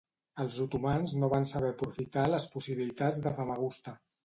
Els 0.43 0.55
otomans 0.63 1.13
no 1.25 1.29
van 1.35 1.45
saber 1.51 1.69
aprofitar 1.75 2.25
les 2.33 2.49
possibilitats 2.57 3.23
de 3.29 3.37
Famagusta. 3.39 3.99